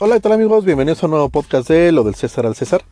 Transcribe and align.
Hola, 0.00 0.14
¿qué 0.14 0.20
tal 0.20 0.32
amigos? 0.32 0.64
Bienvenidos 0.64 1.02
a 1.02 1.06
un 1.06 1.10
nuevo 1.10 1.28
podcast 1.28 1.68
de 1.68 1.90
Lo 1.90 2.04
del 2.04 2.14
César 2.14 2.46
al 2.46 2.54
César. 2.54 2.82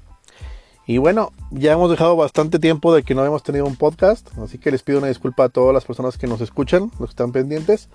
Y 0.88 0.98
bueno, 0.98 1.30
ya 1.52 1.70
hemos 1.70 1.88
dejado 1.88 2.16
bastante 2.16 2.58
tiempo 2.58 2.92
de 2.92 3.04
que 3.04 3.14
no 3.14 3.24
hemos 3.24 3.44
tenido 3.44 3.64
un 3.64 3.76
podcast, 3.76 4.28
así 4.38 4.58
que 4.58 4.72
les 4.72 4.82
pido 4.82 4.98
una 4.98 5.06
disculpa 5.06 5.44
a 5.44 5.48
todas 5.48 5.72
las 5.72 5.84
personas 5.84 6.18
que 6.18 6.26
nos 6.26 6.40
escuchan, 6.40 6.90
los 6.98 7.10
que 7.10 7.12
están 7.12 7.30
pendientes. 7.30 7.90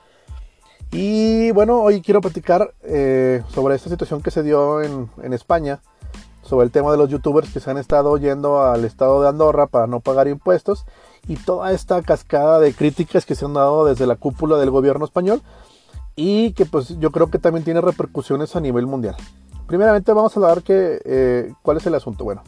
Y 0.94 1.52
bueno, 1.52 1.82
hoy 1.82 2.00
quiero 2.00 2.22
platicar 2.22 2.74
eh, 2.84 3.44
sobre 3.54 3.76
esta 3.76 3.90
situación 3.90 4.22
que 4.22 4.32
se 4.32 4.44
dio 4.44 4.82
en, 4.82 5.10
en 5.22 5.34
España, 5.34 5.82
sobre 6.42 6.64
el 6.64 6.72
tema 6.72 6.90
de 6.92 6.98
los 6.98 7.10
youtubers 7.10 7.52
que 7.52 7.60
se 7.60 7.70
han 7.70 7.78
estado 7.78 8.16
yendo 8.16 8.62
al 8.62 8.86
estado 8.86 9.22
de 9.22 9.28
Andorra 9.28 9.68
para 9.68 9.88
no 9.88 10.00
pagar 10.00 10.30
impuestos 10.30 10.86
y 11.28 11.36
toda 11.36 11.74
esta 11.74 12.02
cascada 12.02 12.62
de 12.62 12.74
críticas 12.74 13.26
que 13.26 13.36
se 13.36 13.44
han 13.44 13.56
dado 13.56 13.84
desde 13.84 14.08
la 14.08 14.16
cúpula 14.16 14.56
del 14.56 14.70
gobierno 14.70 15.04
español 15.04 15.42
y 16.16 16.54
que 16.54 16.66
pues 16.66 17.00
yo 17.00 17.12
creo 17.12 17.30
que 17.30 17.40
también 17.40 17.64
tiene 17.64 17.82
repercusiones 17.82 18.56
a 18.56 18.60
nivel 18.60 18.88
mundial. 18.88 19.16
Primeramente 19.68 20.12
vamos 20.14 20.36
a 20.36 20.40
hablar 20.40 20.64
que, 20.64 21.02
eh, 21.06 21.54
cuál 21.62 21.78
es 21.78 21.86
el 21.86 21.96
asunto. 21.96 22.24
Bueno, 22.24 22.44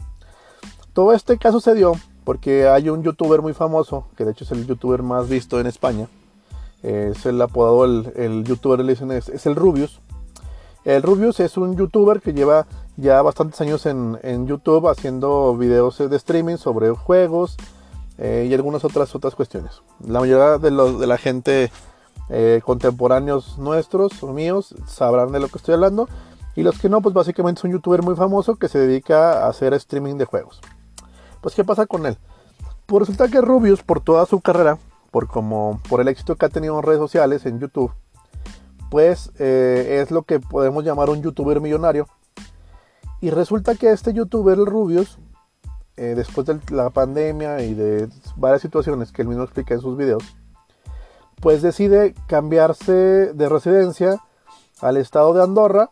todo 0.92 1.12
este 1.12 1.38
caso 1.38 1.60
se 1.60 1.74
dio 1.74 1.92
porque 2.24 2.68
hay 2.68 2.88
un 2.88 3.02
youtuber 3.02 3.42
muy 3.42 3.52
famoso, 3.52 4.08
que 4.16 4.24
de 4.24 4.32
hecho 4.32 4.44
es 4.44 4.50
el 4.52 4.66
youtuber 4.66 5.02
más 5.02 5.28
visto 5.28 5.60
en 5.60 5.66
España. 5.66 6.08
Es 6.82 7.24
el 7.24 7.40
apodado, 7.40 7.84
el, 7.84 8.44
youtuber 8.44 8.80
le 8.80 8.92
dicen 8.92 9.10
es, 9.10 9.46
el 9.46 9.56
Rubius. 9.56 10.00
El 10.84 11.02
Rubius 11.02 11.40
es 11.40 11.56
un 11.56 11.76
youtuber 11.76 12.20
que 12.20 12.34
lleva 12.34 12.66
ya 12.96 13.22
bastantes 13.22 13.60
años 13.60 13.86
en, 13.86 14.46
YouTube 14.46 14.88
haciendo 14.88 15.56
videos 15.56 15.98
de 15.98 16.16
streaming 16.16 16.56
sobre 16.56 16.90
juegos 16.90 17.56
eh, 18.18 18.46
y 18.48 18.54
algunas 18.54 18.84
otras 18.84 19.14
otras 19.14 19.34
cuestiones. 19.34 19.80
La 20.06 20.20
mayoría 20.20 20.58
de, 20.58 20.70
los, 20.70 21.00
de 21.00 21.06
la 21.06 21.16
gente 21.16 21.70
eh, 22.28 22.60
contemporáneos 22.64 23.58
nuestros 23.58 24.22
o 24.22 24.32
míos 24.32 24.74
sabrán 24.86 25.32
de 25.32 25.40
lo 25.40 25.48
que 25.48 25.58
estoy 25.58 25.74
hablando. 25.74 26.08
Y 26.56 26.62
los 26.62 26.78
que 26.78 26.88
no, 26.88 27.00
pues 27.00 27.14
básicamente 27.14 27.60
es 27.60 27.64
un 27.64 27.72
youtuber 27.72 28.02
muy 28.02 28.14
famoso 28.14 28.56
que 28.56 28.68
se 28.68 28.78
dedica 28.78 29.44
a 29.44 29.48
hacer 29.48 29.74
streaming 29.74 30.16
de 30.16 30.24
juegos. 30.24 30.60
Pues, 31.40 31.54
¿qué 31.54 31.64
pasa 31.64 31.86
con 31.86 32.06
él? 32.06 32.16
Pues 32.86 33.00
resulta 33.00 33.28
que 33.28 33.40
Rubius, 33.40 33.82
por 33.82 34.00
toda 34.00 34.24
su 34.26 34.40
carrera, 34.40 34.78
por, 35.10 35.26
como, 35.26 35.80
por 35.88 36.00
el 36.00 36.08
éxito 36.08 36.36
que 36.36 36.46
ha 36.46 36.48
tenido 36.48 36.76
en 36.78 36.84
redes 36.84 37.00
sociales, 37.00 37.44
en 37.46 37.58
YouTube, 37.58 37.92
pues 38.90 39.32
eh, 39.38 40.00
es 40.02 40.10
lo 40.10 40.22
que 40.22 40.38
podemos 40.38 40.84
llamar 40.84 41.10
un 41.10 41.22
youtuber 41.22 41.60
millonario. 41.60 42.06
Y 43.20 43.30
resulta 43.30 43.74
que 43.74 43.90
este 43.90 44.12
youtuber, 44.12 44.56
Rubius, 44.58 45.18
eh, 45.96 46.14
después 46.16 46.46
de 46.46 46.60
la 46.70 46.90
pandemia 46.90 47.62
y 47.62 47.74
de 47.74 48.08
varias 48.36 48.62
situaciones 48.62 49.12
que 49.12 49.22
él 49.22 49.28
mismo 49.28 49.44
explica 49.44 49.74
en 49.74 49.80
sus 49.80 49.96
videos, 49.96 50.22
pues 51.40 51.62
decide 51.62 52.14
cambiarse 52.26 52.92
de 52.92 53.48
residencia 53.48 54.20
al 54.80 54.96
estado 54.96 55.34
de 55.34 55.42
Andorra, 55.42 55.90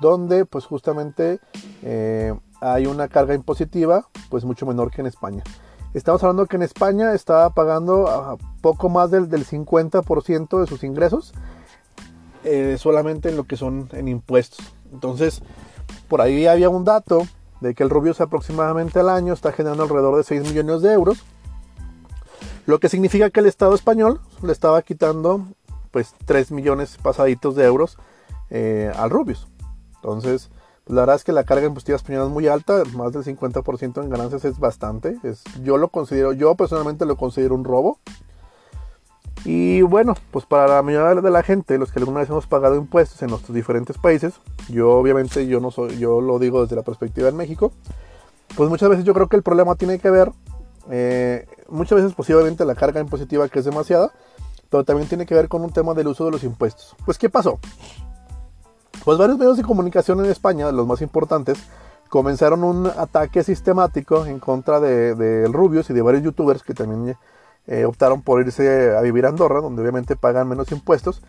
donde 0.00 0.44
pues 0.44 0.64
justamente 0.66 1.40
eh, 1.82 2.34
hay 2.60 2.86
una 2.86 3.08
carga 3.08 3.34
impositiva 3.34 4.08
pues 4.28 4.44
mucho 4.44 4.66
menor 4.66 4.90
que 4.90 5.00
en 5.00 5.06
España. 5.06 5.42
Estamos 5.94 6.22
hablando 6.22 6.46
que 6.46 6.56
en 6.56 6.62
España 6.62 7.14
estaba 7.14 7.50
pagando 7.50 8.38
poco 8.60 8.88
más 8.88 9.10
del, 9.10 9.28
50% 9.30 10.60
de 10.60 10.66
sus 10.66 10.84
ingresos 10.84 11.32
eh, 12.44 12.76
solamente 12.78 13.30
en 13.30 13.36
lo 13.36 13.44
que 13.44 13.56
son 13.56 13.88
en 13.92 14.08
impuestos. 14.08 14.74
Entonces, 14.92 15.42
por 16.08 16.20
ahí 16.20 16.46
había 16.46 16.68
un 16.68 16.84
dato 16.84 17.26
de 17.60 17.74
que 17.74 17.82
el 17.82 17.90
Rubius 17.90 18.20
aproximadamente 18.20 19.00
al 19.00 19.08
año 19.08 19.32
está 19.32 19.52
generando 19.52 19.84
alrededor 19.84 20.16
de 20.16 20.24
6 20.24 20.42
millones 20.42 20.82
de 20.82 20.92
euros 20.92 21.24
lo 22.66 22.80
que 22.80 22.88
significa 22.88 23.30
que 23.30 23.40
el 23.40 23.46
Estado 23.46 23.74
español 23.74 24.20
le 24.42 24.52
estaba 24.52 24.82
quitando 24.82 25.46
pues 25.90 26.14
3 26.24 26.52
millones 26.52 26.98
pasaditos 27.02 27.56
de 27.56 27.64
euros 27.64 27.96
eh, 28.50 28.92
al 28.96 29.10
Rubius. 29.10 29.46
Entonces, 29.96 30.50
pues, 30.84 30.94
la 30.94 31.02
verdad 31.02 31.16
es 31.16 31.24
que 31.24 31.32
la 31.32 31.44
carga 31.44 31.66
impositiva 31.66 31.96
española 31.96 32.26
es 32.26 32.30
muy 32.30 32.46
alta, 32.46 32.82
más 32.94 33.12
del 33.12 33.24
50% 33.24 34.02
en 34.02 34.08
ganancias 34.08 34.44
es 34.44 34.58
bastante. 34.58 35.16
Es, 35.22 35.42
yo 35.62 35.78
lo 35.78 35.88
considero, 35.88 36.32
yo 36.32 36.54
personalmente 36.54 37.06
lo 37.06 37.16
considero 37.16 37.54
un 37.54 37.64
robo. 37.64 37.98
Y 39.44 39.82
bueno, 39.82 40.14
pues 40.30 40.44
para 40.44 40.66
la 40.66 40.82
mayoría 40.82 41.20
de 41.20 41.30
la 41.30 41.42
gente, 41.42 41.78
los 41.78 41.92
que 41.92 41.98
alguna 41.98 42.20
vez 42.20 42.30
hemos 42.30 42.46
pagado 42.46 42.76
impuestos 42.76 43.22
en 43.22 43.30
nuestros 43.30 43.54
diferentes 43.54 43.96
países, 43.98 44.34
yo 44.68 44.92
obviamente 44.92 45.46
yo 45.46 45.60
no 45.60 45.70
soy, 45.70 45.98
yo 45.98 46.20
lo 46.20 46.38
digo 46.38 46.62
desde 46.62 46.76
la 46.76 46.82
perspectiva 46.82 47.26
de 47.26 47.32
México, 47.32 47.72
pues 48.56 48.68
muchas 48.68 48.88
veces 48.88 49.04
yo 49.04 49.14
creo 49.14 49.28
que 49.28 49.36
el 49.36 49.42
problema 49.42 49.74
tiene 49.76 49.98
que 49.98 50.10
ver 50.10 50.32
eh, 50.90 51.46
muchas 51.68 51.96
veces 51.96 52.14
posiblemente 52.14 52.64
la 52.64 52.74
carga 52.74 53.00
impositiva 53.00 53.48
que 53.48 53.58
es 53.60 53.64
demasiada, 53.64 54.12
pero 54.70 54.84
también 54.84 55.08
tiene 55.08 55.26
que 55.26 55.34
ver 55.34 55.48
con 55.48 55.62
un 55.62 55.70
tema 55.70 55.94
del 55.94 56.08
uso 56.08 56.24
de 56.24 56.30
los 56.30 56.44
impuestos. 56.44 56.94
Pues, 57.04 57.18
¿qué 57.18 57.30
pasó? 57.30 57.58
Pues 59.04 59.18
varios 59.18 59.38
medios 59.38 59.56
de 59.56 59.62
comunicación 59.62 60.20
en 60.24 60.30
España, 60.30 60.70
los 60.72 60.86
más 60.86 61.00
importantes, 61.00 61.58
comenzaron 62.08 62.64
un 62.64 62.86
ataque 62.86 63.42
sistemático 63.42 64.26
en 64.26 64.40
contra 64.40 64.80
de, 64.80 65.14
de 65.14 65.46
Rubius 65.48 65.90
y 65.90 65.92
de 65.92 66.02
varios 66.02 66.24
youtubers 66.24 66.62
que 66.62 66.74
también 66.74 67.16
eh, 67.66 67.84
optaron 67.84 68.22
por 68.22 68.40
irse 68.40 68.96
a 68.96 69.00
vivir 69.00 69.26
a 69.26 69.30
Andorra, 69.30 69.60
donde 69.60 69.82
obviamente 69.82 70.14
pagan 70.14 70.48
menos 70.48 70.70
impuestos. 70.70 71.20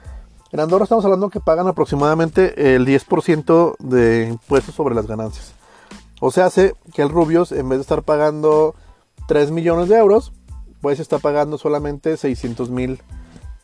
En 0.52 0.60
Andorra 0.60 0.84
estamos 0.84 1.04
hablando 1.04 1.30
que 1.30 1.40
pagan 1.40 1.68
aproximadamente 1.68 2.76
el 2.76 2.86
10% 2.86 3.76
de 3.80 4.28
impuestos 4.30 4.76
sobre 4.76 4.96
las 4.96 5.08
ganancias. 5.08 5.54
O 6.22 6.32
sea, 6.32 6.46
hace 6.46 6.76
que 6.94 7.02
el 7.02 7.10
Rubius, 7.10 7.52
en 7.52 7.68
vez 7.70 7.80
de 7.80 7.82
estar 7.82 8.04
pagando 8.04 8.76
3 9.28 9.52
millones 9.52 9.90
de 9.90 9.98
euros, 9.98 10.32
pues 10.82 11.00
está 11.00 11.20
pagando 11.20 11.58
solamente 11.58 12.18
600 12.18 12.70
mil 12.70 13.02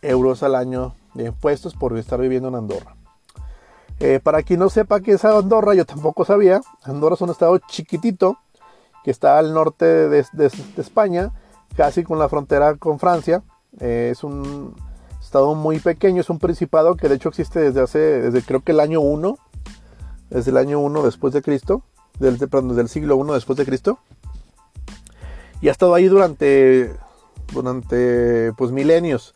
euros 0.01 0.44
al 0.44 0.56
año 0.56 0.94
de 1.13 1.25
impuestos 1.25 1.74
por 1.74 1.97
estar 1.97 2.19
viviendo 2.19 2.50
en 2.50 2.56
Andorra. 2.56 2.96
Eh, 4.00 4.19
para 4.22 4.44
quien 4.44 4.59
no 4.59 4.69
sepa 4.69 5.00
qué 5.00 5.13
es 5.13 5.24
Andorra, 5.25 5.74
yo 5.74 5.85
tampoco 5.85 6.25
sabía. 6.25 6.62
Andorra 6.84 7.16
es 7.16 7.22
un 7.22 7.29
estado 7.29 7.57
chiquitito 7.59 8.38
que 9.03 9.12
está 9.12 9.40
al 9.40 9.53
norte 9.53 9.85
de, 9.85 10.25
España, 10.78 11.31
casi 11.75 12.03
con 12.03 12.19
la 12.19 12.28
frontera 12.28 12.75
con 12.75 13.00
Francia. 13.00 13.44
Eh, 13.80 14.09
es 14.12 14.24
un 14.24 14.75
estado 15.22 15.56
muy 15.56 15.80
pequeño, 15.80 16.22
es 16.22 16.30
un 16.30 16.40
principado 16.40 16.95
que 16.95 17.07
de 17.07 17.16
hecho 17.16 17.30
existe 17.30 17.59
desde 17.59 17.81
hace, 17.81 18.00
desde 18.00 18.41
creo 18.41 18.62
que 18.62 18.74
el 18.74 18.81
año 18.81 19.00
1, 19.00 19.38
desde 20.30 20.51
el 20.51 20.57
año 20.57 20.80
1 20.80 21.03
después 21.03 21.34
de 21.34 21.41
Cristo, 21.41 21.84
perdón, 22.19 22.69
desde 22.69 22.81
el 22.81 22.90
siglo 22.90 23.16
1 23.16 23.34
después 23.34 23.57
de 23.57 23.66
Cristo 23.66 24.00
y 25.63 25.69
ha 25.69 25.72
estado 25.72 25.96
ahí 25.96 26.09
durante, 26.09 26.94
durante 27.53 28.51
pues 28.57 28.72
milenios. 28.72 29.34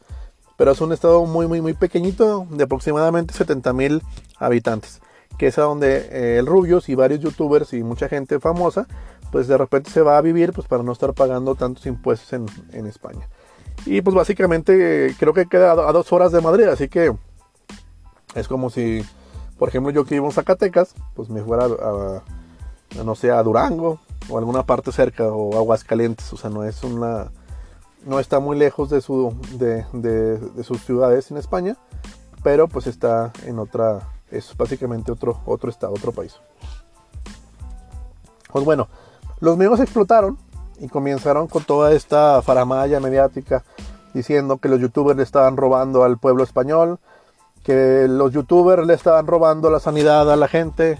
Pero 0.57 0.71
es 0.71 0.81
un 0.81 0.91
estado 0.91 1.25
muy, 1.25 1.47
muy, 1.47 1.61
muy 1.61 1.73
pequeñito, 1.73 2.45
de 2.49 2.65
aproximadamente 2.65 3.33
70 3.33 3.71
mil 3.71 4.03
habitantes. 4.37 4.99
Que 5.37 5.47
es 5.47 5.57
a 5.57 5.61
donde 5.61 6.09
eh, 6.11 6.37
el 6.37 6.45
Rubius 6.45 6.89
y 6.89 6.95
varios 6.95 7.21
youtubers 7.21 7.71
y 7.71 7.81
mucha 7.81 8.09
gente 8.09 8.41
famosa, 8.41 8.87
pues 9.31 9.47
de 9.47 9.57
repente 9.57 9.89
se 9.89 10.01
va 10.01 10.17
a 10.17 10.21
vivir 10.21 10.51
pues 10.51 10.67
para 10.67 10.83
no 10.83 10.91
estar 10.91 11.13
pagando 11.13 11.55
tantos 11.55 11.85
impuestos 11.85 12.33
en, 12.73 12.87
España. 12.87 13.29
Y 13.85 14.01
pues 14.01 14.13
básicamente 14.13 15.15
creo 15.17 15.33
que 15.33 15.45
queda 15.45 15.71
a 15.71 15.93
dos 15.93 16.11
horas 16.11 16.33
de 16.33 16.41
Madrid, 16.41 16.65
así 16.65 16.89
que 16.89 17.15
es 18.35 18.49
como 18.49 18.69
si, 18.69 19.01
por 19.57 19.69
ejemplo, 19.69 19.93
yo 19.93 20.03
que 20.03 20.15
vivo 20.15 20.25
en 20.25 20.33
Zacatecas, 20.33 20.93
pues 21.15 21.29
me 21.29 21.41
fuera 21.41 21.67
a, 21.67 22.21
a 22.99 23.03
no 23.05 23.15
sé, 23.15 23.31
a 23.31 23.41
Durango 23.43 24.01
o 24.29 24.37
alguna 24.37 24.63
parte 24.63 24.91
cerca 24.91 25.25
o 25.25 25.57
aguas 25.57 25.83
calientes, 25.83 26.31
o 26.33 26.37
sea, 26.37 26.49
no 26.49 26.63
es 26.63 26.83
una 26.83 27.31
no 28.05 28.19
está 28.19 28.39
muy 28.39 28.57
lejos 28.57 28.89
de 28.89 29.01
su 29.01 29.35
de, 29.53 29.85
de, 29.93 30.63
sus 30.63 30.81
ciudades 30.81 31.29
en 31.31 31.37
España, 31.37 31.75
pero 32.43 32.67
pues 32.67 32.87
está 32.87 33.33
en 33.45 33.59
otra 33.59 34.09
es 34.31 34.55
básicamente 34.55 35.11
otro 35.11 35.41
otro 35.45 35.69
estado, 35.69 35.93
otro 35.93 36.11
país. 36.11 36.35
Pues 38.51 38.63
bueno, 38.63 38.87
los 39.39 39.57
medios 39.57 39.79
explotaron 39.79 40.37
y 40.79 40.87
comenzaron 40.87 41.47
con 41.47 41.63
toda 41.63 41.91
esta 41.93 42.41
faramaya 42.41 42.99
mediática 42.99 43.63
diciendo 44.13 44.57
que 44.57 44.69
los 44.69 44.79
youtubers 44.79 45.17
le 45.17 45.23
estaban 45.23 45.57
robando 45.57 46.03
al 46.03 46.17
pueblo 46.17 46.43
español, 46.43 46.99
que 47.63 48.07
los 48.07 48.31
youtubers 48.31 48.85
le 48.85 48.93
estaban 48.93 49.27
robando 49.27 49.69
la 49.69 49.79
sanidad 49.79 50.31
a 50.31 50.35
la 50.35 50.47
gente, 50.47 50.97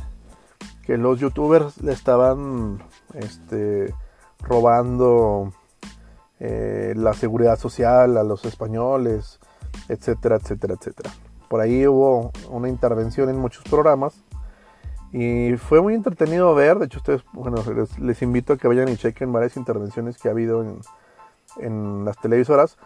que 0.85 0.97
los 0.97 1.19
youtubers 1.19 1.81
le 1.81 1.93
estaban 1.93 2.83
este, 3.13 3.93
robando 4.39 5.51
eh, 6.39 6.93
la 6.95 7.13
seguridad 7.13 7.57
social 7.57 8.17
a 8.17 8.23
los 8.23 8.45
españoles, 8.45 9.39
etcétera, 9.89 10.35
etcétera, 10.35 10.75
etcétera. 10.75 11.11
Por 11.49 11.61
ahí 11.61 11.87
hubo 11.87 12.31
una 12.49 12.69
intervención 12.69 13.29
en 13.29 13.37
muchos 13.37 13.63
programas 13.63 14.23
y 15.11 15.55
fue 15.57 15.81
muy 15.81 15.93
entretenido 15.93 16.53
ver. 16.53 16.77
De 16.77 16.85
hecho, 16.85 16.99
ustedes, 16.99 17.23
bueno, 17.33 17.63
les, 17.99 18.21
invito 18.21 18.53
a 18.53 18.57
que 18.57 18.67
vayan 18.67 18.89
y 18.89 18.97
chequen 18.97 19.31
varias 19.31 19.57
intervenciones 19.57 20.17
que 20.17 20.27
ha 20.27 20.31
habido 20.31 20.63
en, 21.59 22.05
las 22.05 22.17
televisoras 22.17 22.77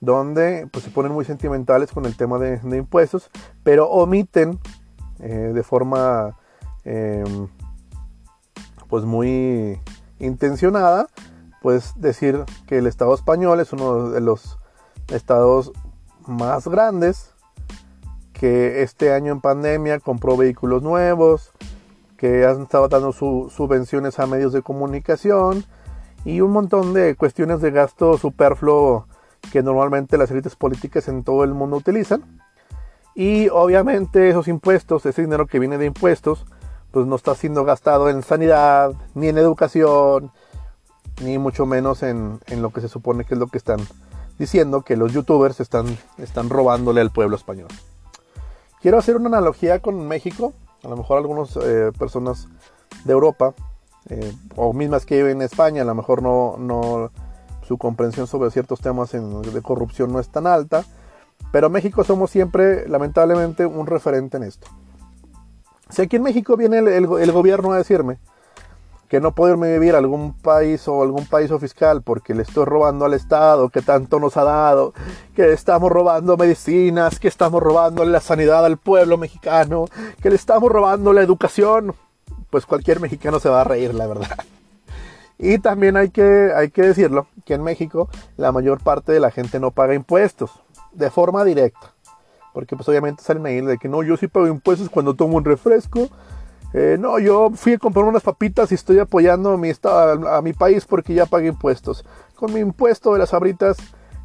donde 0.00 0.68
pues, 0.70 0.84
se 0.84 0.90
ponen 0.90 1.12
muy 1.12 1.24
sentimentales 1.24 1.90
con 1.92 2.06
el 2.06 2.16
tema 2.16 2.38
de, 2.38 2.60
impuestos, 2.76 3.30
pero 3.62 3.88
omiten 3.88 4.58
eh, 5.20 5.52
de 5.54 5.62
forma 5.62 6.36
em, 6.84 7.48
pues 8.92 9.06
muy 9.06 9.80
intencionada, 10.18 11.06
pues 11.62 11.94
decir 11.96 12.44
que 12.66 12.76
el 12.76 12.86
Estado 12.86 13.14
español 13.14 13.58
es 13.60 13.72
uno 13.72 14.10
de 14.10 14.20
los 14.20 14.58
estados 15.08 15.72
más 16.26 16.68
grandes 16.68 17.32
que 18.34 18.82
este 18.82 19.14
año 19.14 19.32
en 19.32 19.40
pandemia 19.40 19.98
compró 19.98 20.36
vehículos 20.36 20.82
nuevos, 20.82 21.52
que 22.18 22.44
han 22.44 22.64
estado 22.64 22.88
dando 22.88 23.12
subvenciones 23.12 24.18
a 24.18 24.26
medios 24.26 24.52
de 24.52 24.60
comunicación 24.60 25.64
y 26.26 26.42
un 26.42 26.50
montón 26.50 26.92
de 26.92 27.16
cuestiones 27.16 27.62
de 27.62 27.70
gasto 27.70 28.18
superfluo 28.18 29.06
que 29.50 29.62
normalmente 29.62 30.18
las 30.18 30.30
élites 30.30 30.54
políticas 30.54 31.08
en 31.08 31.24
todo 31.24 31.44
el 31.44 31.54
mundo 31.54 31.78
utilizan. 31.78 32.42
Y 33.14 33.48
obviamente 33.48 34.28
esos 34.28 34.48
impuestos, 34.48 35.06
ese 35.06 35.22
dinero 35.22 35.46
que 35.46 35.58
viene 35.58 35.78
de 35.78 35.86
impuestos, 35.86 36.44
pues 36.92 37.06
no 37.06 37.16
está 37.16 37.34
siendo 37.34 37.64
gastado 37.64 38.08
en 38.10 38.22
sanidad, 38.22 38.92
ni 39.14 39.28
en 39.28 39.38
educación, 39.38 40.30
ni 41.22 41.38
mucho 41.38 41.66
menos 41.66 42.02
en, 42.02 42.38
lo 42.48 42.70
que 42.70 42.80
se 42.80 42.88
supone 42.88 43.24
que 43.24 43.34
es 43.34 43.40
lo 43.40 43.48
que 43.48 43.58
están 43.58 43.80
diciendo, 44.38 44.82
que 44.82 44.96
los 44.96 45.12
youtubers 45.12 45.60
están, 45.60 45.86
están 46.18 46.50
robándole 46.50 47.00
al 47.00 47.10
pueblo 47.10 47.36
español. 47.36 47.68
Quiero 48.80 48.98
hacer 48.98 49.16
una 49.16 49.28
analogía 49.28 49.80
con 49.80 50.06
México, 50.06 50.52
a 50.84 50.88
lo 50.88 50.96
mejor 50.96 51.18
algunas 51.18 51.56
eh, 51.56 51.92
personas 51.98 52.48
de 53.04 53.12
Europa, 53.12 53.54
eh, 54.08 54.32
o 54.56 54.72
mismas 54.72 55.06
que 55.06 55.16
viven 55.16 55.38
en 55.38 55.42
España, 55.42 55.82
a 55.82 55.86
lo 55.86 55.94
mejor 55.94 56.22
no, 56.22 56.56
no 56.58 57.10
su 57.66 57.78
comprensión 57.78 58.26
sobre 58.26 58.50
ciertos 58.50 58.80
temas 58.80 59.12
de 59.12 59.62
corrupción 59.62 60.12
no 60.12 60.20
es 60.20 60.28
tan 60.28 60.46
alta, 60.46 60.84
pero 61.52 61.70
México 61.70 62.04
somos 62.04 62.30
siempre, 62.30 62.88
lamentablemente, 62.88 63.64
un 63.64 63.86
referente 63.86 64.36
en 64.36 64.42
esto. 64.42 64.68
Si 65.92 66.00
aquí 66.00 66.16
en 66.16 66.22
México 66.22 66.56
viene 66.56 66.78
el, 66.78 67.32
gobierno 67.32 67.72
a 67.72 67.76
decirme 67.76 68.18
que 69.08 69.20
no 69.20 69.32
puedo 69.32 69.52
irme 69.52 69.68
a 69.68 69.72
vivir 69.78 69.94
a 69.94 69.98
algún 69.98 70.32
país 70.32 70.88
o 70.88 71.02
algún 71.02 71.26
país 71.26 71.50
fiscal 71.60 72.00
porque 72.00 72.32
le 72.32 72.44
estoy 72.44 72.64
robando 72.64 73.04
al 73.04 73.12
Estado 73.12 73.68
que 73.68 73.82
tanto 73.82 74.18
nos 74.18 74.38
ha 74.38 74.44
dado, 74.44 74.94
que 75.36 75.52
estamos 75.52 75.92
robando 75.92 76.38
medicinas, 76.38 77.20
que 77.20 77.28
estamos 77.28 77.62
robando 77.62 78.06
la 78.06 78.20
sanidad 78.20 78.64
al 78.64 78.78
pueblo 78.78 79.18
mexicano, 79.18 79.84
que 80.22 80.30
le 80.30 80.36
estamos 80.36 80.72
robando 80.72 81.12
la 81.12 81.20
educación, 81.20 81.94
pues 82.48 82.64
cualquier 82.64 82.98
mexicano 82.98 83.38
se 83.38 83.50
va 83.50 83.60
a 83.60 83.64
reír, 83.64 83.92
la 83.92 84.06
verdad. 84.06 84.38
Y 85.38 85.58
también 85.58 85.98
hay 85.98 86.08
que, 86.08 86.52
hay 86.56 86.70
que 86.70 86.82
decirlo, 86.82 87.26
que 87.44 87.52
en 87.52 87.62
México 87.62 88.08
la 88.38 88.50
mayor 88.50 88.82
parte 88.82 89.12
de 89.12 89.20
la 89.20 89.30
gente 89.30 89.60
no 89.60 89.72
paga 89.72 89.92
impuestos 89.92 90.52
de 90.92 91.10
forma 91.10 91.44
directa. 91.44 91.92
Porque 92.52 92.76
pues 92.76 92.88
obviamente 92.88 93.22
salen 93.22 93.46
ahí 93.46 93.60
de 93.60 93.78
que 93.78 93.88
no, 93.88 94.02
yo 94.02 94.16
sí 94.16 94.28
pago 94.28 94.46
impuestos 94.46 94.88
cuando 94.90 95.14
tomo 95.14 95.36
un 95.36 95.44
refresco. 95.44 96.08
Eh, 96.74 96.96
no, 96.98 97.18
yo 97.18 97.50
fui 97.54 97.74
a 97.74 97.78
comprar 97.78 98.04
unas 98.04 98.22
papitas 98.22 98.72
y 98.72 98.74
estoy 98.74 98.98
apoyando 98.98 99.52
a 99.52 99.56
mi, 99.56 99.70
a, 99.70 100.36
a 100.36 100.42
mi 100.42 100.52
país 100.52 100.84
porque 100.86 101.14
ya 101.14 101.26
pagué 101.26 101.48
impuestos. 101.48 102.04
Con 102.34 102.52
mi 102.52 102.60
impuesto 102.60 103.12
de 103.12 103.18
las 103.18 103.34
abritas 103.34 103.76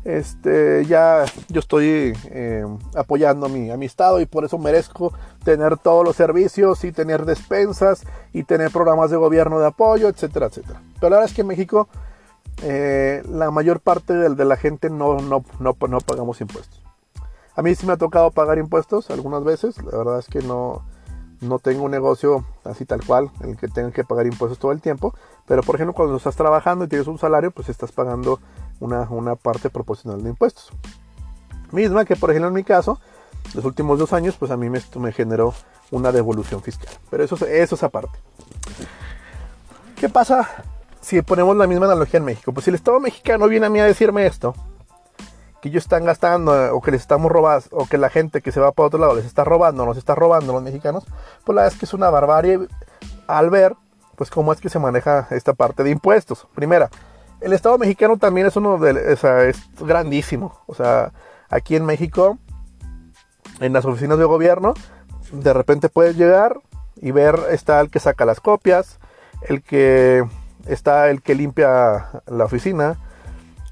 este, 0.07 0.85
ya 0.85 1.25
yo 1.49 1.59
estoy 1.59 2.13
eh, 2.31 2.65
apoyando 2.95 3.47
a 3.47 3.49
mi, 3.49 3.69
a 3.69 3.75
mi 3.75 3.85
estado 3.85 4.21
y 4.21 4.25
por 4.25 4.45
eso 4.45 4.57
merezco 4.57 5.11
tener 5.43 5.77
todos 5.77 6.05
los 6.05 6.15
servicios 6.15 6.85
y 6.85 6.93
tener 6.93 7.25
despensas 7.25 8.05
y 8.31 8.43
tener 8.43 8.71
programas 8.71 9.11
de 9.11 9.17
gobierno 9.17 9.59
de 9.59 9.67
apoyo, 9.67 10.07
etcétera, 10.07 10.45
etcétera. 10.45 10.81
Pero 10.93 11.09
la 11.09 11.17
verdad 11.17 11.29
es 11.29 11.35
que 11.35 11.41
en 11.41 11.47
México 11.47 11.89
eh, 12.63 13.21
la 13.29 13.51
mayor 13.51 13.81
parte 13.81 14.13
de, 14.13 14.45
la 14.45 14.55
gente 14.55 14.89
no, 14.89 15.19
no, 15.19 15.43
no, 15.59 15.75
no, 15.89 15.99
pagamos 15.99 16.39
impuestos. 16.39 16.81
A 17.57 17.63
mí 17.63 17.73
sí 17.73 17.87
me 17.87 17.93
ha 17.93 17.97
tocado 17.97 18.29
pagar 18.29 18.59
impuestos 18.59 19.09
algunas 19.09 19.43
veces, 19.43 19.83
la 19.83 19.97
verdad 19.97 20.19
es 20.19 20.27
que 20.27 20.41
no, 20.43 20.85
no 21.41 21.57
tengo 21.57 21.85
un 21.85 21.91
negocio 21.91 22.45
así 22.63 22.85
tal 22.85 23.03
cual 23.03 23.31
en 23.41 23.49
el 23.49 23.57
que 23.57 23.67
tenga 23.67 23.89
que 23.89 24.03
pagar 24.03 24.27
impuestos 24.27 24.59
todo 24.59 24.71
el 24.71 24.79
tiempo, 24.79 25.15
pero 25.47 25.63
por 25.63 25.73
ejemplo 25.73 25.93
cuando 25.93 26.17
estás 26.17 26.35
trabajando 26.35 26.85
y 26.85 26.87
tienes 26.87 27.07
un 27.07 27.17
salario, 27.17 27.49
pues 27.49 27.69
estás 27.69 27.91
pagando 27.91 28.39
una, 28.79 29.35
parte 29.35 29.71
proporcional 29.71 30.21
de 30.21 30.29
impuestos. 30.29 30.69
Misma 31.71 32.05
que, 32.05 32.15
por 32.15 32.29
ejemplo, 32.29 32.49
en 32.49 32.53
mi 32.53 32.63
caso, 32.63 32.99
los 33.55 33.65
últimos 33.65 33.97
dos 33.97 34.13
años, 34.13 34.35
pues 34.37 34.51
a 34.51 34.57
mí 34.57 34.69
me, 34.69 34.79
me 34.99 35.11
generó 35.11 35.55
una 35.89 36.11
devolución 36.11 36.61
fiscal. 36.61 36.93
Pero 37.09 37.23
eso, 37.23 37.35
eso 37.47 37.75
es 37.75 37.83
aparte. 37.83 38.19
¿Qué 39.95 40.09
pasa 40.09 40.47
si 41.01 41.23
ponemos 41.23 41.57
la 41.57 41.65
misma 41.65 41.87
analogía 41.87 42.19
en 42.19 42.25
México? 42.25 42.53
Pues 42.53 42.65
si 42.65 42.69
el 42.69 42.75
Estado 42.75 42.99
mexicano 42.99 43.47
viene 43.47 43.65
a 43.65 43.69
mí 43.69 43.79
a 43.79 43.85
decirme 43.85 44.27
esto, 44.27 44.53
ellos 45.67 45.83
están 45.83 46.05
gastando 46.05 46.75
o 46.75 46.81
que 46.81 46.91
les 46.91 47.01
estamos 47.01 47.31
robando, 47.31 47.65
o 47.71 47.85
que 47.85 47.97
la 47.97 48.09
gente 48.09 48.41
que 48.41 48.51
se 48.51 48.59
va 48.59 48.71
para 48.71 48.87
otro 48.87 48.99
lado 48.99 49.15
les 49.15 49.25
está 49.25 49.43
robando, 49.43 49.85
nos 49.85 49.97
está 49.97 50.15
robando 50.15 50.53
los 50.53 50.63
mexicanos, 50.63 51.05
pues 51.45 51.55
la 51.55 51.61
verdad 51.63 51.73
es 51.73 51.79
que 51.79 51.85
es 51.85 51.93
una 51.93 52.09
barbarie 52.09 52.59
al 53.27 53.49
ver, 53.49 53.75
pues 54.15 54.29
cómo 54.29 54.51
es 54.51 54.59
que 54.59 54.69
se 54.69 54.79
maneja 54.79 55.27
esta 55.31 55.53
parte 55.53 55.83
de 55.83 55.91
impuestos. 55.91 56.47
Primera, 56.55 56.89
el 57.39 57.53
Estado 57.53 57.77
mexicano 57.77 58.17
también 58.17 58.47
es 58.47 58.55
uno 58.55 58.77
de, 58.77 59.13
o 59.13 59.15
sea, 59.15 59.43
es 59.43 59.59
grandísimo. 59.79 60.59
O 60.65 60.73
sea, 60.73 61.11
aquí 61.49 61.75
en 61.75 61.85
México, 61.85 62.37
en 63.59 63.73
las 63.73 63.85
oficinas 63.85 64.17
de 64.17 64.25
gobierno, 64.25 64.73
de 65.31 65.53
repente 65.53 65.89
puedes 65.89 66.17
llegar 66.17 66.59
y 66.95 67.11
ver, 67.11 67.39
está 67.51 67.79
el 67.79 67.91
que 67.91 67.99
saca 67.99 68.25
las 68.25 68.39
copias, 68.39 68.99
el 69.43 69.61
que 69.61 70.25
está 70.65 71.09
el 71.09 71.21
que 71.21 71.35
limpia 71.35 72.23
la 72.25 72.45
oficina, 72.45 72.97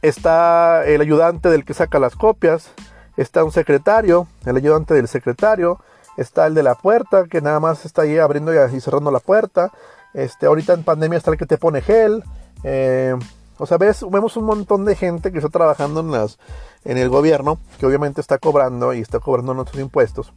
está 0.08 0.86
el 0.86 1.02
ayudante 1.02 1.50
del 1.50 1.66
que 1.66 1.74
saca 1.74 2.00
las 2.00 2.16
copias, 2.16 2.72
está 3.18 3.44
un 3.44 3.52
secretario, 3.52 4.28
el 4.46 4.58
ayudante 4.58 4.94
del 4.94 5.08
secretario, 5.08 5.80
está 6.18 6.48
el 6.48 6.54
de 6.54 6.64
la 6.64 6.76
puerta, 6.76 7.26
que 7.26 7.42
nada 7.42 7.60
más 7.60 7.86
está 7.86 8.04
ahí 8.04 8.18
abriendo 8.18 8.54
y 8.54 8.80
cerrando 8.80 9.12
la 9.12 9.20
puerta, 9.20 9.72
este, 10.14 10.46
ahorita 10.46 10.74
en 10.74 10.84
pandemia 10.84 11.18
está 11.18 11.32
el 11.32 11.38
que 11.38 11.46
te 11.46 11.58
pone 11.58 11.82
gel, 11.82 12.24
eh, 12.64 13.16
o 13.58 13.66
sea, 13.66 13.78
vemos 13.78 14.36
un 14.36 14.44
montón 14.44 14.84
de 14.84 14.96
gente 14.96 15.32
que 15.32 15.38
está 15.38 15.50
trabajando 15.50 16.02
en, 16.02 16.12
las, 16.12 16.40
en 16.84 16.98
el 16.98 17.10
gobierno, 17.10 17.58
que 17.80 17.86
obviamente 17.86 18.20
está 18.20 18.38
cobrando 18.38 18.94
y 18.94 19.00
está 19.00 19.20
cobrando 19.20 19.54
nuestros 19.54 19.82
impuestos. 19.82 20.34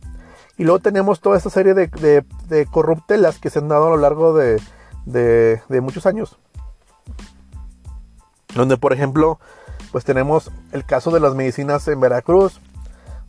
Y 0.57 0.65
luego 0.65 0.79
tenemos 0.81 1.21
toda 1.21 1.37
esta 1.37 1.51
serie 1.51 1.75
de, 1.75 2.67
corruptelas 2.71 3.39
que 3.39 3.51
se 3.51 3.59
han 3.59 3.69
dado 3.69 3.89
a 3.89 3.91
lo 3.91 3.97
largo 3.97 4.35
de, 4.35 4.61
de, 5.05 5.81
muchos 5.81 6.07
años. 6.07 6.39
Donde, 8.55 8.77
por 8.77 8.93
ejemplo, 8.93 9.41
pues 9.93 10.05
tenemos 10.05 10.51
el 10.73 10.85
caso 10.85 11.11
de 11.11 11.21
las 11.21 11.35
medicinas 11.35 11.87
en 11.89 12.01
Veracruz, 12.01 12.61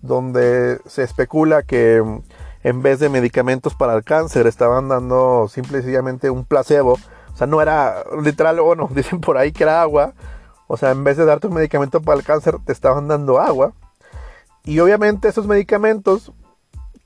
donde 0.02 0.80
se 0.86 1.04
especula 1.04 1.64
que 1.64 2.04
en 2.64 2.82
vez 2.82 3.00
de 3.00 3.10
medicamentos 3.10 3.76
para 3.76 3.96
el 3.96 4.04
cáncer 4.04 4.48
estaban 4.48 4.90
dando 4.90 5.48
simple 5.50 5.80
y 5.80 5.82
sencillamente 5.82 6.30
un 6.30 6.46
placebo 6.46 6.98
o 7.34 7.38
sea, 7.40 7.48
no 7.48 7.62
era 7.62 8.04
literal, 8.22 8.60
bueno, 8.60 8.90
dicen 8.94 9.22
por 9.22 9.38
ahí 9.38 9.54
que 9.54 9.64
era 9.64 9.82
agua. 9.82 10.14
O 10.68 10.76
sea, 10.76 10.92
en 10.92 11.06
vez 11.06 11.16
de 11.16 11.24
darte 11.24 11.48
un 11.48 11.54
medicamento 11.54 12.02
para 12.02 12.20
el 12.20 12.26
cáncer, 12.26 12.58
te 12.66 12.74
estaban 12.74 13.08
dando 13.08 13.40
agua. 13.40 13.72
Y 14.66 14.80
obviamente 14.82 15.30
esos 15.30 15.48
medicamentos 15.48 16.34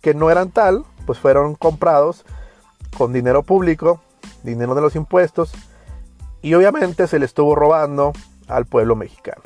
que 0.01 0.15
no 0.15 0.31
eran 0.31 0.49
tal, 0.49 0.85
pues 1.05 1.19
fueron 1.19 1.53
comprados 1.53 2.25
con 2.97 3.13
dinero 3.13 3.43
público, 3.43 4.01
dinero 4.41 4.73
de 4.73 4.81
los 4.81 4.95
impuestos. 4.95 5.53
Y 6.41 6.55
obviamente 6.55 7.05
se 7.05 7.19
le 7.19 7.25
estuvo 7.25 7.53
robando 7.53 8.11
al 8.47 8.65
pueblo 8.65 8.95
mexicano. 8.95 9.43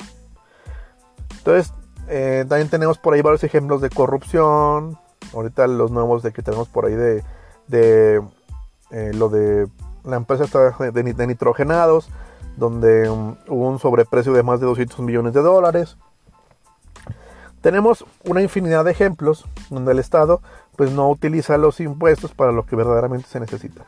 Entonces, 1.48 1.72
eh, 2.08 2.44
también 2.46 2.68
tenemos 2.68 2.98
por 2.98 3.14
ahí 3.14 3.22
varios 3.22 3.42
ejemplos 3.42 3.80
de 3.80 3.88
corrupción. 3.88 4.98
Ahorita 5.32 5.66
los 5.66 5.90
nuevos 5.90 6.22
de 6.22 6.30
que 6.30 6.42
tenemos 6.42 6.68
por 6.68 6.84
ahí 6.84 6.94
de, 6.94 7.24
de 7.68 8.22
eh, 8.90 9.12
lo 9.14 9.30
de 9.30 9.66
la 10.04 10.16
empresa 10.16 10.44
está 10.44 10.76
de, 10.90 11.26
nitrogenados, 11.26 12.10
donde 12.58 13.08
um, 13.08 13.36
hubo 13.48 13.66
un 13.66 13.78
sobreprecio 13.78 14.34
de 14.34 14.42
más 14.42 14.60
de 14.60 14.66
200 14.66 15.00
millones 15.00 15.32
de 15.32 15.40
dólares. 15.40 15.96
Tenemos 17.62 18.04
una 18.24 18.42
infinidad 18.42 18.84
de 18.84 18.90
ejemplos 18.90 19.46
donde 19.70 19.92
el 19.92 20.00
Estado 20.00 20.42
pues 20.76 20.92
no 20.92 21.08
utiliza 21.08 21.56
los 21.56 21.80
impuestos 21.80 22.34
para 22.34 22.52
lo 22.52 22.66
que 22.66 22.76
verdaderamente 22.76 23.26
se 23.26 23.40
necesita. 23.40 23.86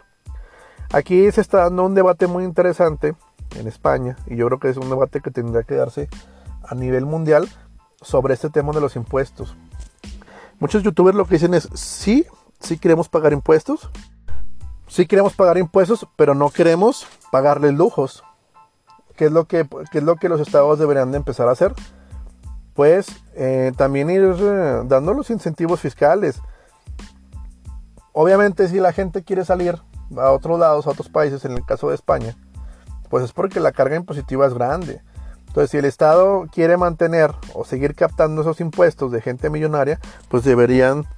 Aquí 0.95 1.31
se 1.31 1.43
está 1.43 1.65
dando 1.65 1.85
un 1.85 1.95
debate 1.95 2.27
muy 2.27 2.45
interesante 2.45 3.15
en 3.55 3.69
España 3.69 4.17
y 4.27 4.37
yo 4.37 4.47
creo 4.47 4.61
que 4.61 4.71
es 4.71 4.79
un 4.79 4.89
debate 4.89 5.21
que 5.21 5.31
tendría 5.31 5.63
que 5.63 5.75
darse 5.75 6.09
a 6.71 6.75
nivel 6.77 7.05
mundial 7.05 7.49
sobre 8.01 8.33
este 8.33 8.49
tema 8.49 8.73
de 8.73 8.81
los 8.81 8.97
impuestos. 8.97 9.57
Muchos 10.61 10.83
youtubers 10.83 11.17
lo 11.17 11.27
que 11.27 11.35
dicen 11.35 11.53
es, 11.53 11.69
sí, 11.75 12.27
sí 12.61 12.79
queremos 12.79 13.09
pagar 13.09 13.33
impuestos, 13.33 13.91
sí 14.87 15.07
queremos 15.07 15.35
pagar 15.35 15.59
impuestos, 15.59 16.07
pero 16.17 16.35
no 16.35 16.51
queremos 16.51 17.07
pagarles 17.33 17.75
lujos. 17.75 18.23
¿Qué 19.17 19.27
es 19.27 19.33
lo 19.33 19.47
que, 19.47 19.69
es 19.93 20.03
lo 20.03 20.17
que 20.17 20.29
los 20.29 20.41
estados 20.41 20.79
deberían 20.79 21.11
de 21.11 21.19
empezar 21.19 21.49
a 21.49 21.53
hacer? 21.53 21.75
Pues 22.75 23.09
eh, 23.35 23.73
también 23.77 24.09
ir 24.09 24.23
eh, 24.23 24.83
dando 24.85 25.13
los 25.13 25.29
incentivos 25.31 25.81
fiscales. 25.81 26.41
Obviamente 28.13 28.69
si 28.69 28.79
la 28.79 28.93
gente 28.93 29.25
quiere 29.25 29.45
salir 29.45 29.81
a 30.17 30.31
otros 30.31 30.59
lados, 30.59 30.87
a 30.87 30.91
otros 30.91 31.09
países, 31.09 31.45
en 31.45 31.53
el 31.53 31.67
caso 31.67 31.89
de 31.89 31.97
España, 31.97 32.37
pues 33.09 33.25
es 33.25 33.33
porque 33.33 33.61
la 33.61 33.73
carga 33.73 33.97
impositiva 33.97 34.47
es 34.47 34.55
grande. 34.55 35.03
Entonces, 35.51 35.73
si 35.73 35.79
el 35.79 35.85
Estado 35.85 36.47
quiere 36.53 36.77
mantener 36.77 37.35
o 37.55 37.65
seguir 37.65 37.97
captando 37.97 38.43
esos 38.43 38.61
impuestos 38.61 39.11
de 39.11 39.21
gente 39.21 39.51
millonaria, 39.51 39.99
pues 40.29 40.45
deberían 40.45 41.09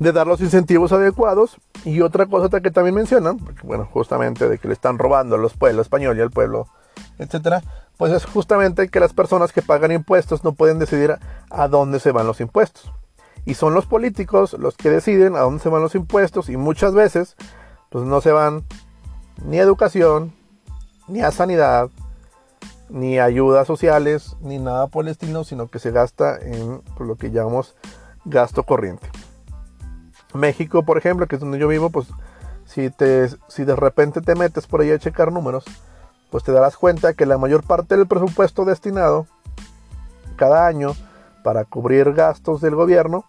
de 0.00 0.10
dar 0.10 0.26
los 0.26 0.40
incentivos 0.40 0.90
adecuados. 0.90 1.58
Y 1.84 2.00
otra 2.00 2.26
cosa 2.26 2.60
que 2.60 2.72
también 2.72 2.96
mencionan, 2.96 3.38
bueno, 3.62 3.88
justamente 3.92 4.48
de 4.48 4.58
que 4.58 4.66
le 4.66 4.74
están 4.74 4.98
robando 4.98 5.36
a 5.36 5.38
los 5.38 5.54
pueblos 5.54 5.86
español 5.86 6.18
y 6.18 6.22
al 6.22 6.32
pueblo, 6.32 6.66
etcétera, 7.20 7.62
pues 7.96 8.12
es 8.12 8.24
justamente 8.24 8.88
que 8.88 8.98
las 8.98 9.12
personas 9.12 9.52
que 9.52 9.62
pagan 9.62 9.92
impuestos 9.92 10.42
no 10.42 10.50
pueden 10.50 10.80
decidir 10.80 11.16
a, 11.50 11.68
dónde 11.68 12.00
se 12.00 12.10
van 12.10 12.26
los 12.26 12.40
impuestos. 12.40 12.90
Y 13.44 13.54
son 13.54 13.74
los 13.74 13.86
políticos 13.86 14.56
los 14.58 14.76
que 14.76 14.90
deciden 14.90 15.36
a 15.36 15.40
dónde 15.40 15.62
se 15.62 15.68
van 15.68 15.82
los 15.82 15.94
impuestos 15.94 16.48
y 16.48 16.56
muchas 16.56 16.94
veces 16.94 17.36
pues 17.90 18.04
no 18.04 18.20
se 18.20 18.32
van 18.32 18.64
ni 19.44 19.60
a 19.60 19.62
educación, 19.62 20.32
ni 21.06 21.20
a 21.20 21.30
sanidad, 21.30 21.90
ni 22.90 23.18
ayudas 23.18 23.66
sociales, 23.66 24.36
ni 24.40 24.58
nada 24.58 24.88
por 24.88 25.04
el 25.04 25.10
estilo, 25.10 25.44
sino 25.44 25.68
que 25.68 25.78
se 25.78 25.90
gasta 25.90 26.38
en 26.38 26.82
lo 26.98 27.16
que 27.16 27.30
llamamos 27.30 27.76
gasto 28.24 28.64
corriente. 28.64 29.08
México, 30.34 30.84
por 30.84 30.98
ejemplo, 30.98 31.26
que 31.26 31.36
es 31.36 31.40
donde 31.40 31.58
yo 31.58 31.68
vivo, 31.68 31.90
pues 31.90 32.08
si, 32.64 32.90
te, 32.90 33.28
si 33.48 33.64
de 33.64 33.76
repente 33.76 34.20
te 34.20 34.34
metes 34.34 34.66
por 34.66 34.80
ahí 34.80 34.90
a 34.90 34.98
checar 34.98 35.32
números, 35.32 35.64
pues 36.30 36.44
te 36.44 36.52
darás 36.52 36.76
cuenta 36.76 37.14
que 37.14 37.26
la 37.26 37.38
mayor 37.38 37.64
parte 37.64 37.96
del 37.96 38.06
presupuesto 38.06 38.64
destinado 38.64 39.26
cada 40.36 40.66
año 40.66 40.92
para 41.42 41.64
cubrir 41.64 42.12
gastos 42.12 42.60
del 42.60 42.74
gobierno, 42.74 43.24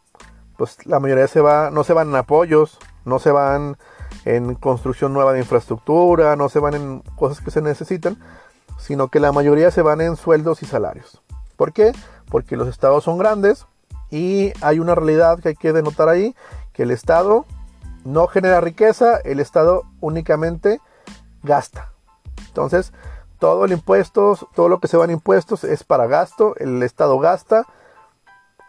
pues 0.58 0.86
la 0.86 1.00
mayoría 1.00 1.28
se 1.28 1.42
va, 1.42 1.72
no 1.72 1.84
se 1.84 1.94
van 1.94 2.10
en 2.10 2.16
apoyos, 2.16 2.78
no 3.06 3.20
se 3.20 3.32
van 3.32 3.78
en 4.26 4.54
construcción 4.56 5.14
nueva 5.14 5.34
de 5.34 5.40
infraestructura, 5.40 6.36
no 6.36 6.50
se 6.50 6.60
van 6.60 6.76
en 6.76 7.00
cosas 7.16 7.42
que 7.42 7.52
se 7.52 7.62
necesitan, 7.62 8.18
sino 8.82 9.08
que 9.08 9.20
la 9.20 9.32
mayoría 9.32 9.72
se 9.72 9.82
van 9.82 10.02
en 10.02 10.16
sueldos 10.16 10.64
y 10.64 10.66
salarios. 10.66 11.22
¿Por 11.56 11.72
qué? 11.72 11.94
Porque 12.30 12.58
los 12.58 12.68
estados 12.68 13.04
son 13.04 13.18
grandes 13.18 13.68
y 14.10 14.52
hay 14.62 14.80
una 14.80 14.96
realidad 14.96 15.40
que 15.40 15.50
hay 15.50 15.56
que 15.56 15.72
denotar 15.72 16.10
ahí, 16.10 16.36
que 16.74 16.84
el 16.84 16.92
estado 16.92 17.46
no 18.04 18.28
genera 18.28 18.60
riqueza, 18.60 19.18
el 19.18 19.40
estado 19.40 19.84
únicamente 20.02 20.82
gasta. 21.44 21.92
Entonces, 22.48 22.92
todo 23.40 23.66
el 23.66 23.72
impuesto, 23.72 24.38
todo 24.54 24.70
lo 24.70 24.80
que 24.80 24.88
se 24.88 24.98
va 24.98 25.06
en 25.06 25.12
impuestos 25.12 25.64
es 25.64 25.84
para 25.84 26.08
gasto, 26.08 26.56
el 26.58 26.84
Estado 26.84 27.18
gasta 27.20 27.66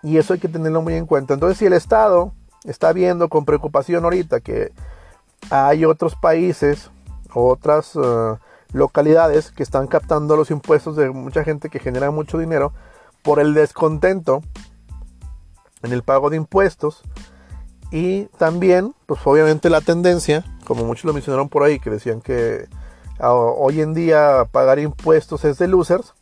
y 0.03 0.19
eso 0.19 0.33
hay 0.33 0.41
que 0.41 0.49
tenerlo 0.49 0.83
muy 0.83 0.95
en 0.95 1.07
cuenta. 1.07 1.35
Entonces, 1.35 1.59
si 1.59 1.67
el 1.67 1.75
Estado 1.75 2.33
está 2.65 2.93
viendo 2.93 3.29
con 3.29 3.45
preocupación 3.45 4.05
ahorita 4.05 4.41
que 4.41 4.73
hay 5.51 5.85
otros 5.85 6.15
países, 6.17 6.91
otras 7.35 7.95
uh, 7.97 8.39
localidades 8.73 9.51
que 9.51 9.63
están 9.63 9.87
captando 9.87 10.37
los 10.37 10.51
impuestos 10.51 10.97
de 10.97 11.11
mucha 11.11 11.45
gente 11.45 11.69
que 11.69 11.79
genera 11.79 12.11
mucho 12.11 12.39
dinero 12.39 12.73
por 13.23 13.39
el 13.39 13.55
descontento 13.55 14.43
en 15.83 15.93
el 15.93 16.03
pago 16.03 16.31
de 16.31 16.37
impuestos. 16.37 17.03
Y 17.91 18.25
también, 18.39 18.95
pues 19.07 19.21
obviamente 19.25 19.69
la 19.69 19.83
tendencia, 19.83 20.45
como 20.65 20.85
muchos 20.85 21.05
lo 21.05 21.13
mencionaron 21.13 21.49
por 21.49 21.63
ahí, 21.63 21.79
que 21.79 21.91
decían 21.91 22.23
que 22.23 22.67
hoy 23.21 23.81
en 23.81 23.95
día 23.95 24.49
pagar 24.51 24.79
impuestos 24.79 25.45
es 25.45 25.59
de 25.59 25.69
losers, 25.69 26.15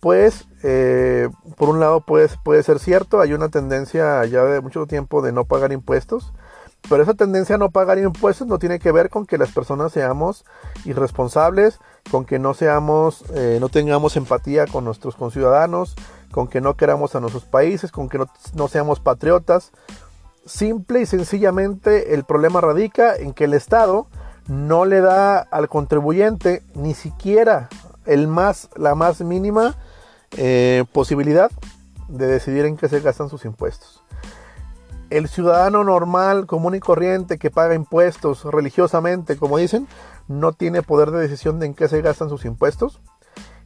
pues 0.00 0.46
eh, 0.62 1.28
por 1.56 1.68
un 1.68 1.80
lado 1.80 2.00
puede, 2.00 2.28
puede 2.42 2.62
ser 2.62 2.78
cierto, 2.78 3.20
hay 3.20 3.32
una 3.32 3.48
tendencia 3.48 4.24
ya 4.24 4.44
de 4.44 4.60
mucho 4.60 4.86
tiempo 4.86 5.22
de 5.22 5.32
no 5.32 5.44
pagar 5.44 5.72
impuestos, 5.72 6.32
pero 6.88 7.02
esa 7.02 7.14
tendencia 7.14 7.54
a 7.54 7.58
no 7.58 7.70
pagar 7.70 7.98
impuestos 7.98 8.46
no 8.46 8.58
tiene 8.58 8.78
que 8.78 8.92
ver 8.92 9.08
con 9.08 9.26
que 9.26 9.38
las 9.38 9.52
personas 9.52 9.92
seamos 9.92 10.44
irresponsables, 10.84 11.78
con 12.10 12.24
que 12.24 12.38
no 12.38 12.54
seamos, 12.54 13.24
eh, 13.34 13.58
no 13.60 13.68
tengamos 13.68 14.16
empatía 14.16 14.66
con 14.66 14.84
nuestros 14.84 15.16
conciudadanos, 15.16 15.96
con 16.30 16.48
que 16.48 16.60
no 16.60 16.74
queramos 16.74 17.14
a 17.14 17.20
nuestros 17.20 17.44
países, 17.44 17.90
con 17.90 18.08
que 18.08 18.18
no, 18.54 18.68
seamos 18.68 19.00
patriotas. 19.00 19.72
Simple 20.44 21.00
y 21.00 21.06
sencillamente 21.06 22.12
el 22.12 22.24
problema 22.24 22.60
radica 22.60 23.16
en 23.16 23.32
que 23.32 23.44
el 23.44 23.54
Estado 23.54 24.06
no 24.46 24.84
le 24.84 25.00
da 25.00 25.38
al 25.38 25.70
contribuyente 25.70 26.62
ni 26.74 26.92
siquiera 26.92 27.70
el 28.04 28.28
más, 28.28 28.68
la 28.76 28.94
más 28.94 29.22
mínima 29.22 29.74
eh, 30.36 30.84
posibilidad 30.92 31.50
de 32.08 32.26
decidir 32.26 32.66
en 32.66 32.76
qué 32.76 32.88
se 32.90 33.00
gastan 33.00 33.30
sus 33.30 33.46
impuestos. 33.46 34.03
El 35.14 35.28
ciudadano 35.28 35.84
normal, 35.84 36.44
común 36.46 36.74
y 36.74 36.80
corriente 36.80 37.38
que 37.38 37.48
paga 37.48 37.76
impuestos 37.76 38.42
religiosamente, 38.42 39.36
como 39.36 39.58
dicen, 39.58 39.86
no 40.26 40.52
tiene 40.54 40.82
poder 40.82 41.12
de 41.12 41.20
decisión 41.20 41.60
de 41.60 41.66
en 41.66 41.74
qué 41.74 41.86
se 41.86 42.02
gastan 42.02 42.28
sus 42.28 42.44
impuestos. 42.44 43.00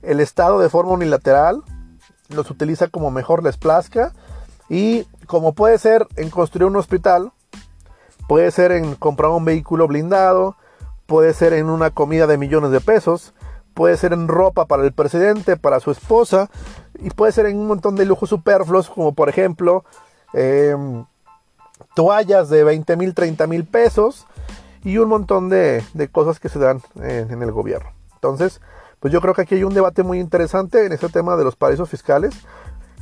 El 0.02 0.20
Estado 0.20 0.58
de 0.58 0.68
forma 0.68 0.92
unilateral 0.92 1.62
los 2.28 2.50
utiliza 2.50 2.88
como 2.88 3.10
mejor 3.10 3.42
les 3.42 3.56
plazca 3.56 4.12
y 4.68 5.04
como 5.26 5.54
puede 5.54 5.78
ser 5.78 6.06
en 6.16 6.28
construir 6.28 6.66
un 6.66 6.76
hospital, 6.76 7.32
puede 8.28 8.50
ser 8.50 8.70
en 8.72 8.94
comprar 8.94 9.30
un 9.30 9.46
vehículo 9.46 9.88
blindado, 9.88 10.54
puede 11.06 11.32
ser 11.32 11.54
en 11.54 11.70
una 11.70 11.92
comida 11.92 12.26
de 12.26 12.36
millones 12.36 12.72
de 12.72 12.82
pesos, 12.82 13.32
puede 13.72 13.96
ser 13.96 14.12
en 14.12 14.28
ropa 14.28 14.66
para 14.66 14.84
el 14.84 14.92
presidente, 14.92 15.56
para 15.56 15.80
su 15.80 15.92
esposa, 15.92 16.50
y 16.98 17.08
puede 17.08 17.32
ser 17.32 17.46
en 17.46 17.58
un 17.58 17.68
montón 17.68 17.96
de 17.96 18.04
lujos 18.04 18.28
superfluos, 18.28 18.90
como 18.90 19.14
por 19.14 19.30
ejemplo 19.30 19.86
em, 20.34 21.06
toallas 21.94 22.48
de 22.48 22.64
20 22.64 22.96
mil, 22.96 23.14
30 23.14 23.46
mil 23.46 23.64
pesos, 23.64 24.26
y 24.84 24.98
un 24.98 25.08
montón 25.08 25.48
de, 25.48 25.82
cosas 26.12 26.40
que 26.40 26.48
se 26.48 26.58
dan 26.58 26.80
en, 27.02 27.42
el 27.42 27.52
gobierno. 27.52 27.90
Entonces, 28.14 28.60
pues 29.00 29.12
yo 29.12 29.20
creo 29.20 29.34
que 29.34 29.42
aquí 29.42 29.54
hay 29.56 29.64
un 29.64 29.74
debate 29.74 30.02
muy 30.02 30.18
interesante 30.18 30.86
en 30.86 30.92
este 30.92 31.08
tema 31.08 31.36
de 31.36 31.44
los 31.44 31.56
paraísos 31.56 31.88
fiscales. 31.88 32.34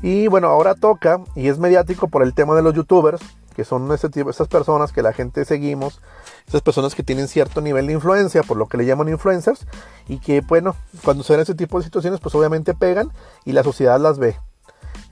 Y 0.02 0.26
bueno, 0.28 0.48
ahora 0.48 0.74
toca, 0.74 1.20
y 1.34 1.48
es 1.48 1.58
mediático 1.58 2.08
por 2.08 2.22
el 2.22 2.34
tema 2.34 2.54
de 2.54 2.62
los 2.62 2.74
youtubers, 2.74 3.20
que 3.54 3.64
son 3.64 3.90
este 3.92 4.10
tipo, 4.10 4.28
estas 4.28 4.48
personas 4.48 4.92
que 4.92 5.00
la 5.00 5.14
gente 5.14 5.46
seguimos, 5.46 6.02
estas 6.44 6.60
personas 6.60 6.94
que 6.94 7.02
tienen 7.02 7.28
cierto 7.28 7.62
nivel 7.62 7.86
de 7.86 7.94
influencia, 7.94 8.42
por 8.42 8.58
lo 8.58 8.66
que 8.68 8.76
le 8.76 8.84
llaman 8.84 9.08
influencers, 9.08 9.66
y 10.08 10.18
que 10.18 10.42
bueno, 10.42 10.76
cuando 11.02 11.24
se 11.24 11.32
ven 11.32 11.40
este 11.40 11.54
tipo 11.54 11.78
de 11.78 11.84
situaciones, 11.84 12.20
pues 12.20 12.34
obviamente 12.34 12.74
pegan 12.74 13.10
y 13.46 13.52
la 13.52 13.62
sociedad 13.62 13.98
las 13.98 14.18
ve. 14.18 14.36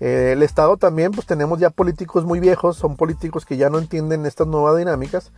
Eh, 0.01 0.33
el 0.33 0.43
Estado 0.43 0.77
también, 0.77 1.13
pues 1.13 1.27
tenemos 1.27 1.59
ya 1.59 1.71
políticos 1.71 2.25
muy 2.25 2.41
viejos, 2.41 2.77
son 2.77 2.97
políticos 2.97 3.45
que 3.47 3.57
ya 3.57 3.71
no 3.71 3.79
entienden 3.79 4.27
estas 4.27 4.47
nuevas 4.47 4.77
dinámicas 4.77 5.33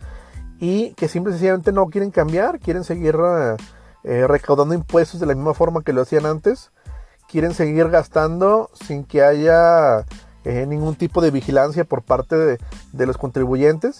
y 0.59 0.93
que 0.93 1.07
simplemente 1.07 1.71
no 1.71 1.87
quieren 1.87 2.11
cambiar, 2.11 2.59
quieren 2.59 2.83
seguir 2.83 3.15
eh, 4.03 4.27
recaudando 4.27 4.73
impuestos 4.73 5.19
de 5.19 5.25
la 5.27 5.35
misma 5.35 5.53
forma 5.53 5.83
que 5.83 5.93
lo 5.93 6.01
hacían 6.01 6.25
antes, 6.25 6.71
quieren 7.27 7.53
seguir 7.53 7.89
gastando 7.89 8.69
sin 8.73 9.03
que 9.03 9.21
haya 9.21 10.05
eh, 10.49 10.65
ningún 10.65 10.95
tipo 10.95 11.21
de 11.21 11.29
vigilancia 11.29 11.83
por 11.83 12.03
parte 12.03 12.37
de, 12.37 13.05
los 13.05 13.17
contribuyentes. 13.17 13.99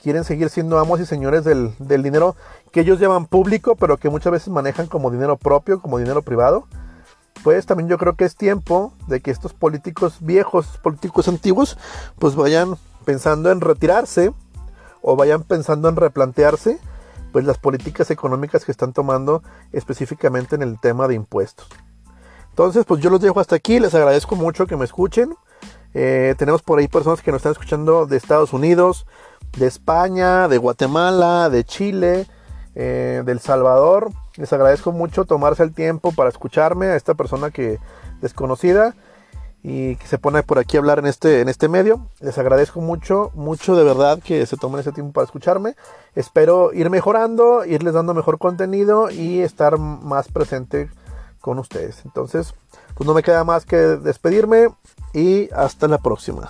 Quieren 0.00 0.22
seguir 0.22 0.48
siendo 0.48 0.78
amos 0.78 1.00
y 1.00 1.06
señores 1.06 1.42
del, 1.42 1.74
dinero 1.78 2.36
que 2.70 2.80
ellos 2.80 3.00
llaman 3.00 3.26
público, 3.26 3.74
pero 3.74 3.96
que 3.96 4.08
muchas 4.08 4.30
veces 4.32 4.48
manejan 4.48 4.86
como 4.86 5.10
dinero 5.10 5.36
propio, 5.36 5.82
como 5.82 5.98
dinero 5.98 6.22
privado. 6.22 6.68
Pues 7.42 7.66
también 7.66 7.88
yo 7.88 7.98
creo 7.98 8.16
que 8.16 8.24
es 8.24 8.36
tiempo 8.36 8.92
de 9.06 9.20
que 9.20 9.30
estos 9.30 9.54
políticos 9.54 10.16
viejos, 10.20 10.78
políticos 10.82 11.28
antiguos, 11.28 11.78
pues 12.18 12.34
vayan 12.34 12.76
pensando 13.04 13.50
en 13.50 13.60
retirarse 13.60 14.32
o 15.02 15.16
vayan 15.16 15.42
pensando 15.42 15.88
en 15.88 15.96
replantearse 15.96 16.78
pues 17.32 17.44
las 17.44 17.58
políticas 17.58 18.10
económicas 18.10 18.64
que 18.64 18.72
están 18.72 18.92
tomando 18.92 19.42
específicamente 19.72 20.56
en 20.56 20.62
el 20.62 20.80
tema 20.80 21.08
de 21.08 21.14
impuestos. 21.14 21.68
Entonces, 22.50 22.84
pues 22.84 23.00
yo 23.00 23.10
los 23.10 23.20
dejo 23.20 23.38
hasta 23.38 23.56
aquí, 23.56 23.78
les 23.78 23.94
agradezco 23.94 24.34
mucho 24.34 24.66
que 24.66 24.76
me 24.76 24.84
escuchen. 24.84 25.34
Eh, 25.94 26.34
tenemos 26.38 26.62
por 26.62 26.78
ahí 26.78 26.88
personas 26.88 27.22
que 27.22 27.30
nos 27.30 27.38
están 27.38 27.52
escuchando 27.52 28.06
de 28.06 28.16
Estados 28.16 28.52
Unidos, 28.52 29.06
de 29.56 29.66
España, 29.66 30.48
de 30.48 30.58
Guatemala, 30.58 31.50
de 31.50 31.64
Chile, 31.64 32.26
eh, 32.74 33.22
de 33.24 33.32
El 33.32 33.40
Salvador. 33.40 34.10
Les 34.38 34.52
agradezco 34.52 34.92
mucho 34.92 35.24
tomarse 35.24 35.64
el 35.64 35.74
tiempo 35.74 36.12
para 36.12 36.30
escucharme 36.30 36.86
a 36.86 36.96
esta 36.96 37.14
persona 37.14 37.50
que 37.50 37.80
desconocida 38.20 38.94
y 39.64 39.96
que 39.96 40.06
se 40.06 40.16
pone 40.16 40.44
por 40.44 40.60
aquí 40.60 40.76
a 40.76 40.80
hablar 40.80 41.00
en 41.00 41.06
este, 41.06 41.40
en 41.40 41.48
este 41.48 41.68
medio. 41.68 42.06
Les 42.20 42.38
agradezco 42.38 42.80
mucho, 42.80 43.32
mucho 43.34 43.74
de 43.74 43.82
verdad 43.82 44.20
que 44.22 44.46
se 44.46 44.56
tomen 44.56 44.78
ese 44.78 44.92
tiempo 44.92 45.12
para 45.12 45.24
escucharme. 45.24 45.74
Espero 46.14 46.72
ir 46.72 46.88
mejorando, 46.88 47.64
irles 47.64 47.94
dando 47.94 48.14
mejor 48.14 48.38
contenido 48.38 49.10
y 49.10 49.40
estar 49.40 49.76
más 49.76 50.28
presente 50.28 50.88
con 51.40 51.58
ustedes. 51.58 52.02
Entonces, 52.04 52.54
pues 52.94 53.08
no 53.08 53.14
me 53.14 53.24
queda 53.24 53.42
más 53.42 53.66
que 53.66 53.76
despedirme 53.76 54.68
y 55.12 55.52
hasta 55.52 55.88
la 55.88 55.98
próxima. 55.98 56.48